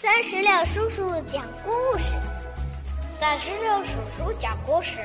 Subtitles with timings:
[0.00, 2.12] 三十六叔叔讲故事，
[3.18, 4.96] 三十六叔叔讲故事，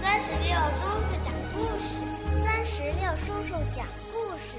[0.00, 2.02] 三十六叔叔讲故事，
[2.44, 4.58] 三十六叔叔讲故事。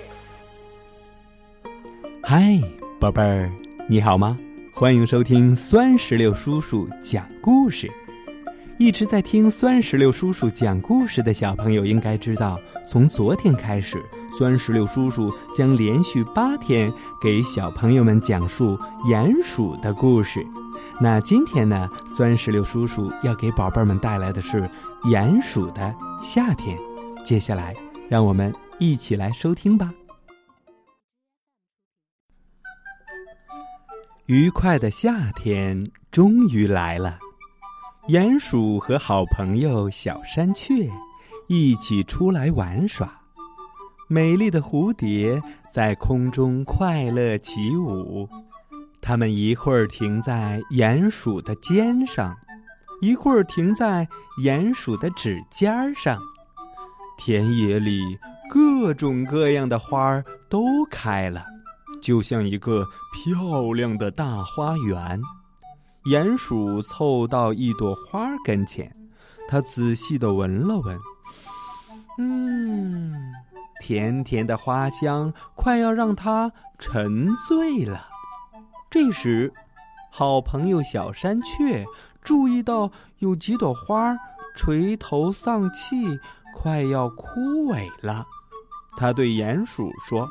[2.23, 2.57] 嗨，
[3.02, 3.52] 宝贝儿，
[3.89, 4.39] 你好吗？
[4.73, 7.91] 欢迎收听酸石榴叔叔讲故事。
[8.77, 12.57] 一直在听酸石榴叔叔讲故事的小朋友应该知道，
[12.87, 14.01] 从昨天开始，
[14.38, 16.91] 酸石榴叔叔将连续八天
[17.22, 20.46] 给小朋友们讲述鼹鼠的故事。
[21.00, 24.70] 那今天呢，酸石榴叔叔要给宝贝们带来的是
[25.04, 26.77] 鼹鼠的夏天。
[27.24, 27.76] 接下来，
[28.10, 29.94] 让我们一起来收听吧。
[34.26, 37.20] 愉快的夏天终于来了。
[38.10, 40.90] 鼹鼠和好朋友小山雀
[41.48, 43.23] 一起出来玩耍，
[44.07, 48.27] 美丽的蝴蝶在空中快乐起舞。
[49.02, 52.37] 它们一会儿停在鼹鼠的肩上，
[53.01, 54.07] 一会儿停在
[54.43, 56.20] 鼹鼠的指尖上。
[57.18, 57.99] 田野里
[58.49, 61.45] 各种各样的花儿都开了，
[62.01, 65.21] 就像一个漂亮的大花园。
[66.05, 68.93] 鼹鼠凑到一朵花跟前，
[69.47, 70.99] 它仔细地闻了闻，
[72.17, 73.13] 嗯，
[73.83, 78.07] 甜甜的花香快要让它沉醉了。
[78.89, 79.53] 这时，
[80.09, 81.85] 好朋友小山雀
[82.21, 84.17] 注意到有几朵花
[84.55, 86.17] 垂头丧气，
[86.55, 87.41] 快要枯
[87.73, 88.25] 萎了。
[88.95, 90.25] 他对鼹鼠说：“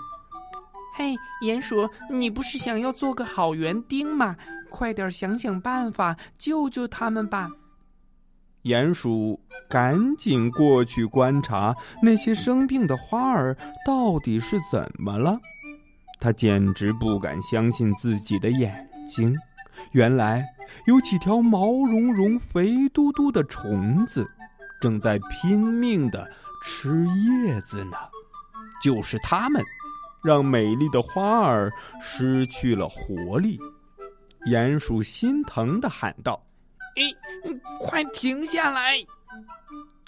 [0.97, 4.35] 嘿，鼹鼠，你不是想要做个好园丁吗？”
[4.73, 7.51] 快点想想办法救救他们吧！
[8.65, 15.39] 鼹鼠赶紧过去观察那些生病的花儿到底是怎么了。
[16.21, 19.37] 他简直不敢相信自己的眼睛，
[19.91, 20.47] 原来
[20.87, 24.25] 有几条毛茸茸、肥嘟嘟的虫子
[24.81, 26.31] 正在拼命的
[26.63, 27.97] 吃叶子呢。
[28.81, 29.63] 就是它们，
[30.23, 33.59] 让美丽的花儿失去了活力。
[34.47, 36.45] 鼹鼠心疼的喊道
[36.97, 37.03] ：“哎，
[37.93, 38.97] 快停下来！”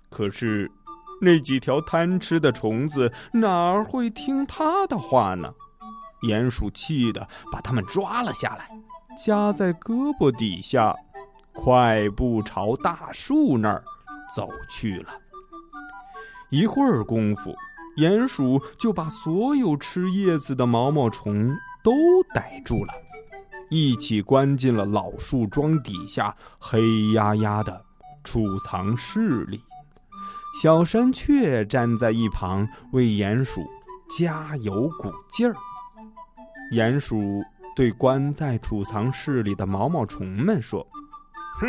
[0.08, 0.70] 可是，
[1.20, 5.52] 那几条贪吃的虫子哪儿会听他的话呢？
[6.22, 8.70] 鼹鼠气得把它们抓了下来，
[9.22, 10.94] 夹在胳膊底下，
[11.52, 13.84] 快步朝大树那儿
[14.34, 15.10] 走去了。
[16.48, 17.54] 一会儿功夫，
[17.98, 21.92] 鼹鼠就把所有吃叶子的毛毛虫都
[22.32, 22.94] 逮住了。
[23.74, 27.84] 一起关进了老树桩底下黑压压的
[28.22, 29.60] 储藏室里。
[30.62, 33.60] 小山雀站在一旁为鼹鼠
[34.16, 35.56] 加油鼓劲儿。
[36.72, 37.42] 鼹鼠
[37.74, 40.86] 对关在储藏室里的毛毛虫们说
[41.58, 41.66] ：“哼，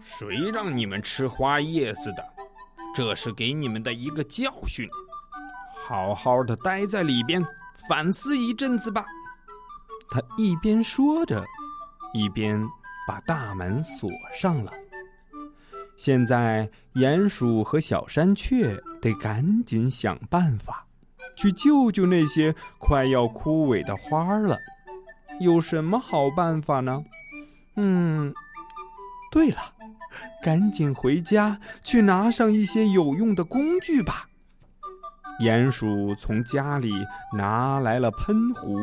[0.00, 2.24] 谁让你们吃花叶子的？
[2.96, 4.88] 这是给你们的一个教训。
[5.86, 7.44] 好好的待在里边，
[7.86, 9.04] 反思一阵子吧。”
[10.36, 11.44] 一边说着，
[12.12, 12.60] 一边
[13.06, 14.72] 把大门锁上了。
[15.96, 20.84] 现在，鼹鼠和小山雀得赶紧想办法，
[21.36, 24.58] 去救救那些快要枯萎的花儿了。
[25.40, 27.04] 有什么好办法呢？
[27.76, 28.34] 嗯，
[29.30, 29.60] 对了，
[30.42, 34.28] 赶紧回家去拿上一些有用的工具吧。
[35.40, 36.92] 鼹鼠从家里
[37.32, 38.76] 拿来了喷壶。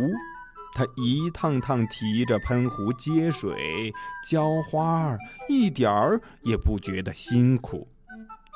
[0.74, 3.94] 他一趟趟提着喷壶接水、
[4.30, 7.88] 浇花儿，一点儿也不觉得辛苦。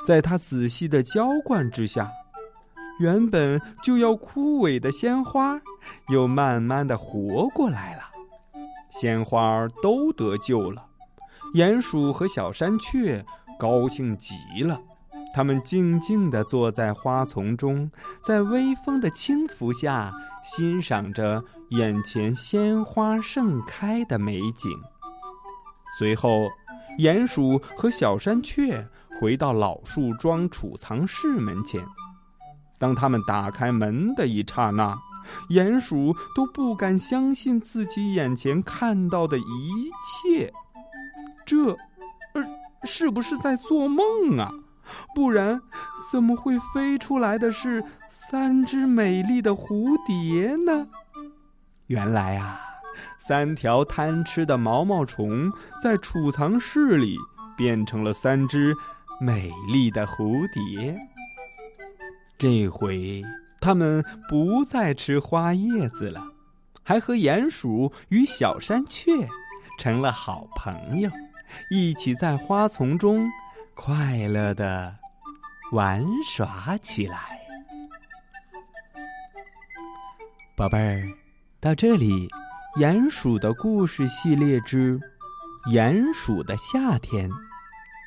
[0.08, 2.10] 在他仔细的浇灌之下，
[3.00, 5.60] 原本就要枯萎的鲜花
[6.10, 8.04] 又慢慢的活过来了。
[8.90, 10.86] 鲜花都得救了，
[11.56, 13.26] 鼹鼠和小山雀
[13.60, 14.80] 高兴极了。
[15.36, 17.92] 他们静静地坐在花丛中，
[18.24, 20.10] 在微风的轻拂下，
[20.46, 24.72] 欣赏着眼前鲜花盛开的美景。
[26.00, 26.48] 随后，
[27.00, 28.88] 鼹鼠和小山雀
[29.20, 31.86] 回到老树桩储藏室门前。
[32.80, 34.98] 当他们打开门的一刹那，
[35.50, 40.54] 鼹鼠都不敢相信自己眼前看到的一切。
[41.46, 42.48] 这，呃，
[42.86, 44.50] 是不是在做梦啊？
[45.14, 45.62] 不然，
[46.12, 50.88] 怎么会飞出来的是三只美丽的蝴蝶呢？
[51.88, 52.60] 原来啊，
[53.20, 55.52] 三条贪吃的毛毛虫
[55.82, 57.18] 在储藏室里
[57.56, 58.76] 变成了三只
[59.20, 60.98] 美丽的蝴蝶。
[62.38, 63.24] 这回，
[63.62, 66.22] 它们不再吃花叶子了，
[66.84, 69.12] 还和鼹鼠与小山雀
[69.80, 71.10] 成了好朋友，
[71.72, 73.30] 一起在花丛中
[73.76, 74.96] 快乐的
[75.74, 77.38] 玩耍起来。
[80.56, 81.10] 宝贝儿，
[81.60, 82.30] 到这里，
[82.78, 84.98] 鼹鼠的故事系列之
[85.72, 87.30] 《鼹鼠的夏天》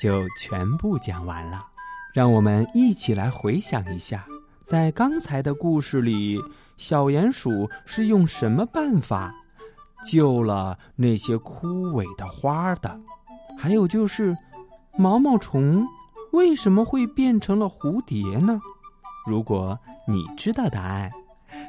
[0.01, 1.67] 就全部讲完了。
[2.15, 4.27] 让我们一起来回想一下，
[4.65, 6.43] 在刚才的故事里，
[6.79, 9.35] 小鼹鼠是用什么办法
[10.07, 12.99] 救了那些枯萎的花的？
[13.59, 14.35] 还有就是，
[14.99, 15.87] 毛毛虫
[16.33, 18.61] 为什么会变成了蝴蝶呢？
[19.27, 21.11] 如果你知道答案。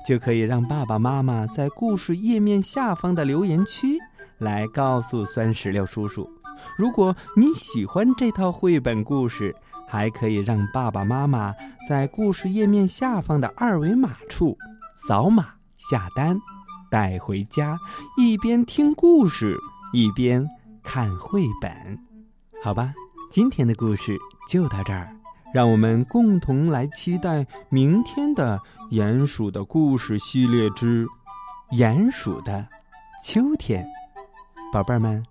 [0.05, 3.97] 就可以让爸爸妈妈在故事页面下方的留言区
[4.37, 6.29] 来告诉酸石榴叔叔。
[6.77, 9.55] 如果你喜欢这套绘本故事，
[9.87, 11.53] 还可以让爸爸妈妈
[11.87, 14.57] 在故事页面下方的二维码处
[15.07, 15.45] 扫码
[15.77, 16.37] 下单，
[16.89, 17.77] 带回家，
[18.17, 19.57] 一边听故事
[19.93, 20.45] 一边
[20.83, 21.71] 看绘本。
[22.63, 22.93] 好吧，
[23.29, 24.17] 今天的故事
[24.49, 25.07] 就到这儿。
[25.53, 28.59] 让我们共同来期待明天的
[28.91, 31.05] 《鼹鼠的故事》系列之
[31.71, 32.67] 《鼹鼠的
[33.23, 33.83] 秋天》，
[34.73, 35.23] 宝贝儿们，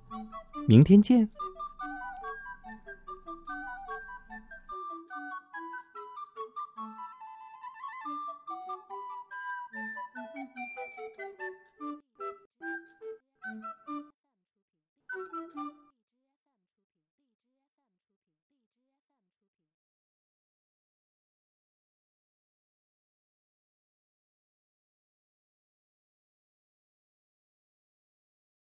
[0.67, 1.29] 明天见。